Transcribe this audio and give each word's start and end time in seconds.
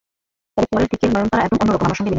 তবে 0.53 0.67
পরের 0.71 0.89
দিকের 0.91 1.09
নয়নতারা 1.13 1.41
একদম 1.45 1.57
অন্য 1.61 1.71
রকম, 1.73 1.85
আমার 1.87 1.95
সঙ্গে 1.97 2.01
মেলে 2.01 2.07
না। 2.07 2.09